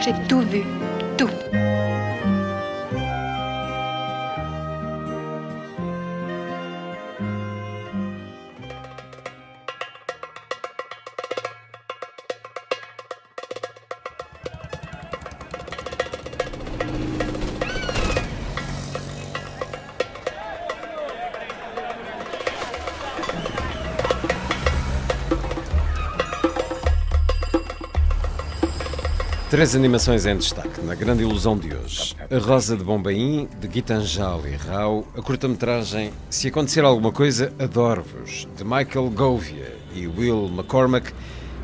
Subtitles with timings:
[0.00, 0.62] J'ai tout vu.
[1.16, 1.28] Tout.
[29.52, 32.16] Três animações em destaque na grande ilusão de hoje.
[32.30, 38.48] A Rosa de Bombaim, de Gitanjal e Rao, a curta-metragem Se Acontecer Alguma Coisa, Adoro-vos,
[38.56, 41.12] de Michael Govia e Will McCormack,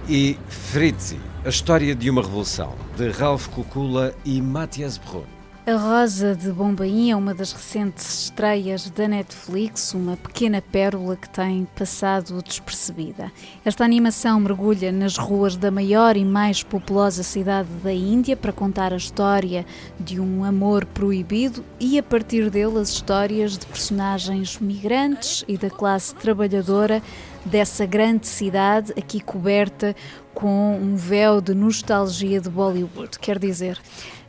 [0.06, 5.38] e Fritzi, a história de uma revolução, de Ralph Kukula e Matthias Brun.
[5.69, 11.28] A Rosa de Bombaim é uma das recentes estreias da Netflix, uma pequena pérola que
[11.28, 13.30] tem passado despercebida.
[13.62, 18.94] Esta animação mergulha nas ruas da maior e mais populosa cidade da Índia para contar
[18.94, 19.66] a história
[20.00, 25.69] de um amor proibido e, a partir dele, as histórias de personagens migrantes e da
[25.69, 27.03] classe trabalhadora
[27.48, 29.96] dessa grande cidade, aqui coberta
[30.34, 33.18] com um véu de nostalgia de Bollywood.
[33.18, 33.80] Quer dizer,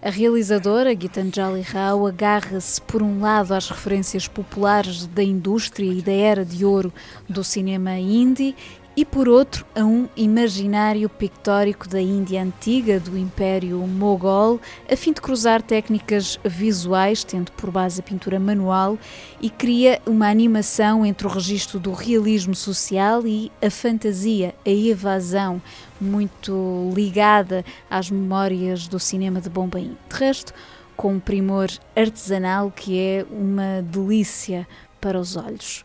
[0.02, 6.14] a realizadora Gitanjali Rao agarra-se, por um lado, às referências populares da indústria e da
[6.14, 6.92] era de ouro
[7.28, 8.56] do cinema hindi
[9.00, 14.60] e, por outro, a um imaginário pictórico da Índia antiga, do Império Mogol,
[14.92, 19.00] a fim de cruzar técnicas visuais, tendo por base a pintura manual,
[19.40, 25.62] e cria uma animação entre o registro do realismo social e a fantasia, a evasão,
[26.02, 29.96] muito ligada às memórias do cinema de Bombaim.
[30.10, 30.54] De resto,
[30.98, 34.68] com um primor artesanal que é uma delícia
[35.00, 35.84] para os olhos.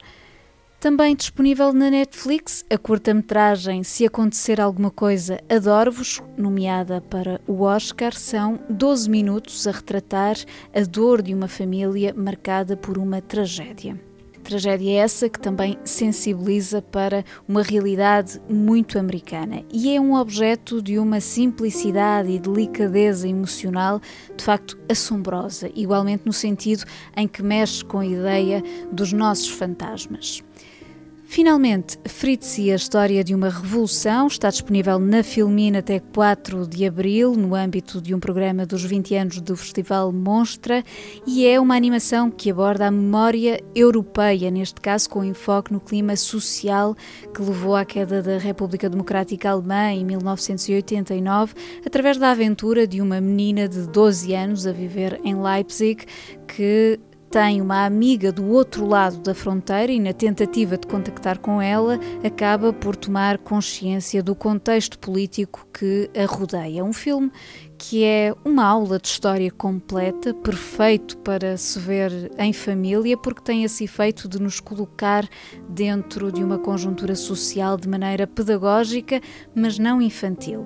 [0.85, 8.13] Também disponível na Netflix a curta-metragem Se Acontecer Alguma Coisa, Adoro-vos, nomeada para o Oscar,
[8.13, 10.37] são 12 minutos a retratar
[10.75, 13.99] a dor de uma família marcada por uma tragédia.
[14.43, 20.99] Tragédia essa que também sensibiliza para uma realidade muito americana e é um objeto de
[20.99, 24.03] uma simplicidade e delicadeza emocional
[24.37, 26.85] de facto assombrosa, igualmente no sentido
[27.17, 28.63] em que mexe com a ideia
[28.93, 30.45] dos nossos fantasmas.
[31.27, 37.35] Finalmente, Fritzi, a história de uma revolução, está disponível na Filmin até 4 de abril,
[37.35, 40.85] no âmbito de um programa dos 20 anos do Festival Monstra,
[41.27, 46.15] e é uma animação que aborda a memória europeia, neste caso com enfoque no clima
[46.15, 46.95] social
[47.35, 53.21] que levou à queda da República Democrática Alemã em 1989, através da aventura de uma
[53.21, 56.05] menina de 12 anos a viver em Leipzig
[56.47, 57.01] que
[57.35, 61.99] tem uma amiga do outro lado da fronteira e, na tentativa de contactar com ela,
[62.25, 66.85] acaba por tomar consciência do contexto político que a rodeia.
[66.85, 67.33] Um filme
[67.77, 73.65] que é uma aula de história completa, perfeito para se ver em família, porque tem
[73.65, 75.29] esse efeito de nos colocar
[75.69, 79.21] dentro de uma conjuntura social de maneira pedagógica,
[79.53, 80.65] mas não infantil.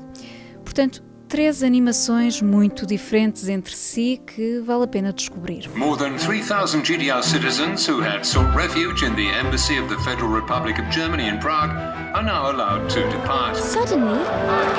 [0.62, 5.68] Portanto, três animações muito diferentes entre si que vale a pena descobrir.
[5.76, 10.32] More than 3,000 GDR citizens who had sought refuge in the embassy of the Federal
[10.32, 11.70] Republic of Germany in Prague
[12.14, 13.56] are now allowed to depart.
[13.56, 14.20] Suddenly,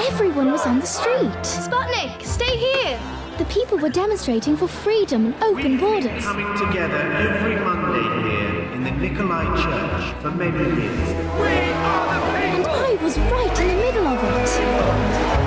[0.09, 1.43] everyone was on the street.
[1.43, 2.99] Sputnik, stay here!
[3.37, 6.25] The people were demonstrating for freedom and open borders.
[6.25, 11.09] Coming together every Monday here in the Nikolai Church for many years.
[12.57, 15.38] And I was right in the middle of it.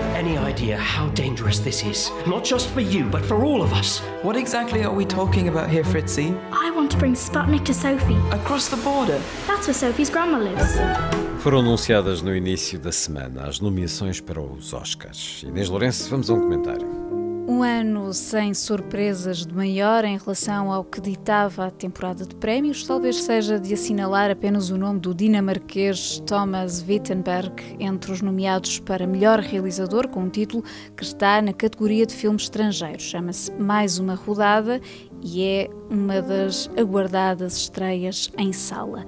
[0.00, 2.10] Have any idea how dangerous this is?
[2.26, 4.00] Not just for you, but for all of us.
[4.22, 6.34] What exactly are we talking about here, Fritzy?
[6.52, 8.16] I want to bring Sputnik to Sophie.
[8.30, 9.20] Across the border?
[9.46, 10.76] That's where Sophie's grandma lives.
[11.42, 15.42] Foram anunciadas no início da semana as nomeações para os Oscars.
[15.46, 16.99] Inês Lourenço, vamos a um comentário.
[17.50, 22.86] Um ano sem surpresas de maior em relação ao que ditava a temporada de prémios,
[22.86, 29.04] talvez seja de assinalar apenas o nome do dinamarquês Thomas Wittenberg entre os nomeados para
[29.04, 30.62] melhor realizador, com um título
[30.96, 33.02] que está na categoria de filmes estrangeiros.
[33.02, 34.80] Chama-se Mais uma Rodada
[35.20, 39.04] e é uma das aguardadas estreias em sala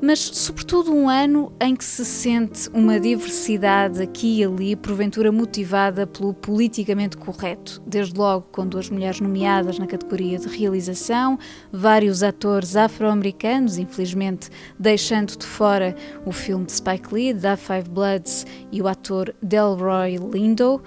[0.00, 6.06] mas sobretudo um ano em que se sente uma diversidade aqui e ali, porventura motivada
[6.06, 7.82] pelo politicamente correto.
[7.86, 11.38] Desde logo com duas mulheres nomeadas na categoria de realização,
[11.72, 15.94] vários atores afro-americanos, infelizmente deixando de fora
[16.24, 20.82] o filme de Spike Lee, Da Five Bloods, e o ator Delroy Lindo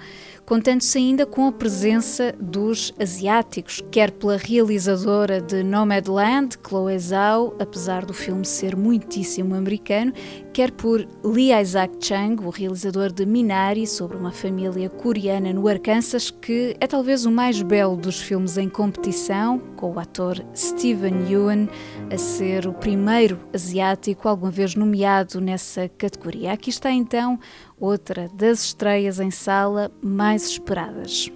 [0.48, 8.06] contando-se ainda com a presença dos asiáticos, quer pela realizadora de Nomadland, Chloe Zhao, apesar
[8.06, 10.10] do filme ser muitíssimo americano,
[10.58, 16.32] quer por Lee Isaac Chung, o realizador de Minari, sobre uma família coreana no Arkansas,
[16.32, 21.68] que é talvez o mais belo dos filmes em competição, com o ator Steven Yeun
[22.12, 26.54] a ser o primeiro asiático alguma vez nomeado nessa categoria.
[26.54, 27.38] Aqui está então
[27.78, 31.30] outra das estreias em sala mais esperadas.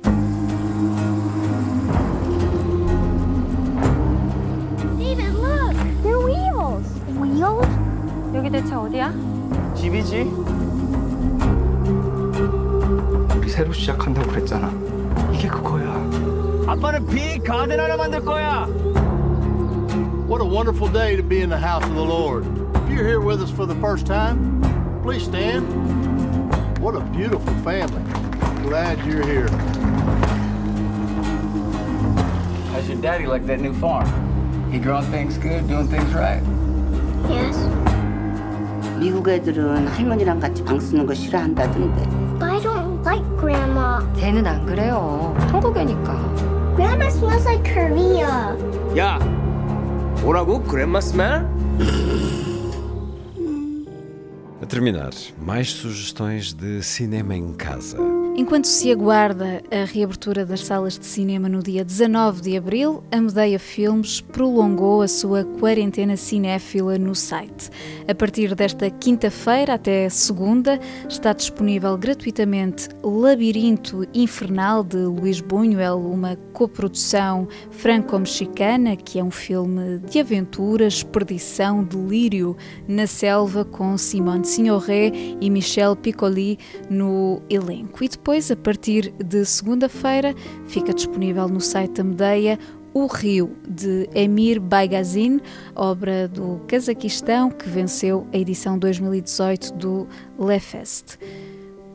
[8.41, 9.13] 여기 대체 어디야?
[9.75, 10.21] 집이지.
[13.37, 14.71] 우리 새로 시작한다고 그랬잖아.
[15.33, 15.93] 이게 그거야.
[16.67, 18.67] 아빠는 빅 가든 하나 만들 거야.
[20.27, 22.45] What a wonderful day to be in the house of the Lord.
[22.75, 24.61] If you're here with us for the first time,
[25.01, 25.65] please stand.
[26.79, 28.03] What a beautiful family.
[28.63, 29.47] Glad you're here.
[32.73, 34.07] How's your daddy like that new farm?
[34.71, 36.41] He growing things good, doing things right?
[37.29, 37.80] Yes.
[39.01, 42.03] 미국 애들은 할머니랑 같이 방 쓰는 거 싫어한다던데.
[42.39, 43.99] But I don't like Grandma.
[44.19, 45.35] 쟤는 안 그래요.
[45.51, 46.75] 한국애니까.
[46.75, 48.55] Grandma smells like Korea.
[48.97, 49.17] 야,
[50.21, 50.61] 뭐라고?
[50.63, 51.45] 그랜마 스멜?
[54.61, 58.10] A terminar, mais sugestões de cinema em casa.
[58.34, 63.20] Enquanto se aguarda a reabertura das salas de cinema no dia 19 de abril, a
[63.20, 67.68] Medeia Filmes prolongou a sua quarentena cinéfila no site.
[68.08, 76.34] A partir desta quinta-feira até segunda, está disponível gratuitamente Labirinto Infernal de Luís Buñuel, uma
[76.54, 82.56] coprodução franco-mexicana que é um filme de aventuras, perdição, delírio
[82.88, 86.58] na selva com Simone Signoret e Michel Piccoli
[86.88, 88.02] no elenco.
[88.02, 90.32] E depois, a partir de segunda-feira,
[90.68, 92.56] fica disponível no site da Medeia
[92.94, 95.40] o Rio, de Emir Baigazin,
[95.74, 100.06] obra do Cazaquistão, que venceu a edição 2018 do
[100.38, 101.18] Le Fest.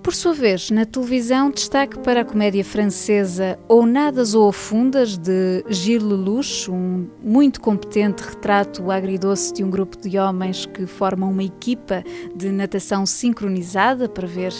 [0.07, 5.65] Por sua vez, na televisão, destaque para a comédia francesa Ou Nadas ou Afundas, de
[5.67, 11.43] Gilles Lelouch, um muito competente retrato agridoce de um grupo de homens que formam uma
[11.43, 14.53] equipa de natação sincronizada para ver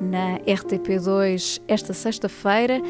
[0.00, 2.80] na RTP2 esta sexta-feira.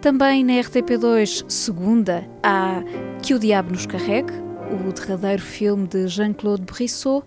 [0.00, 2.82] Também na RTP2, segunda, há
[3.22, 4.32] Que o Diabo nos Carregue,
[4.84, 7.24] o derradeiro filme de Jean-Claude Brissot.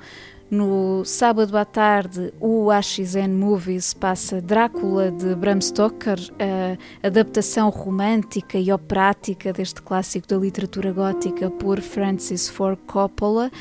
[0.49, 8.59] No sábado à tarde, o AXN Movies passa Drácula de Bram Stoker, a adaptação romântica
[8.59, 13.51] e operática deste clássico da literatura gótica por Francis Ford Coppola.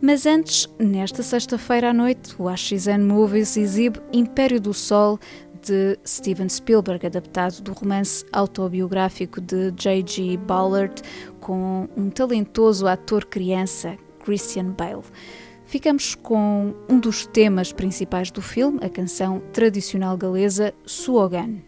[0.00, 5.20] Mas antes, nesta sexta-feira à noite, o AXN Movies exibe Império do Sol
[5.62, 10.38] de Steven Spielberg, adaptado do romance autobiográfico de J.G.
[10.38, 11.02] Ballard,
[11.38, 15.04] com um talentoso ator criança, Christian Bale.
[15.70, 21.58] Ficamos com um dos temas principais do filme, a canção tradicional galesa Suogan.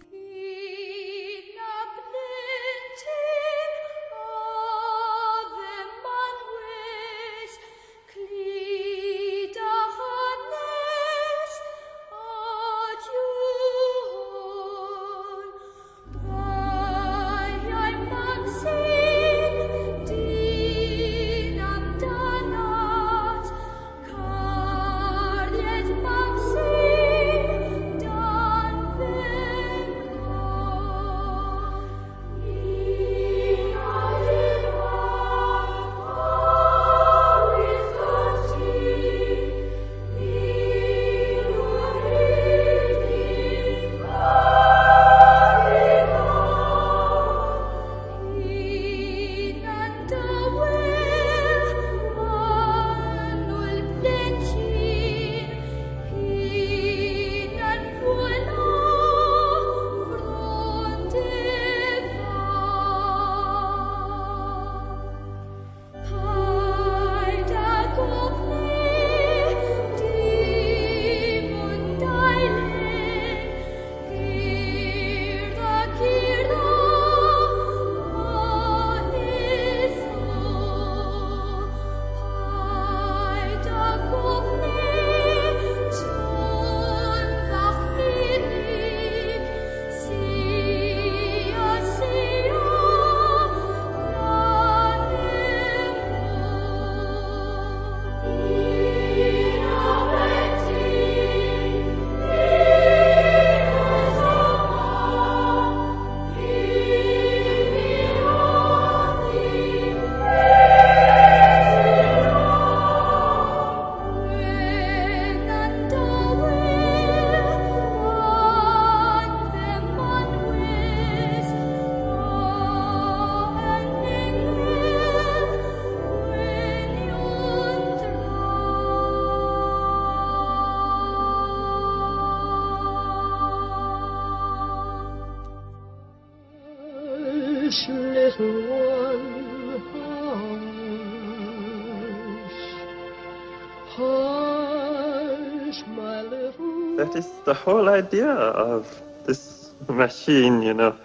[146.98, 148.88] That is the whole idea of
[149.26, 150.96] this machine, you know.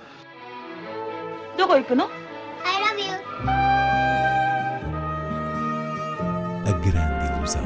[1.59, 2.09] どこ行くの
[2.65, 3.13] I love you.
[6.67, 7.63] A grande ilusão.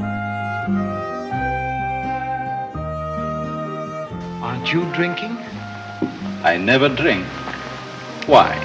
[4.43, 5.37] Aren't you drinking?
[6.43, 7.25] I never drink.
[8.27, 8.57] Why?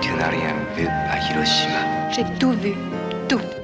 [0.00, 1.93] Tu n'as rien vu à Hiroshima.
[2.15, 2.73] J'ai tout vu.
[3.27, 3.54] Tout.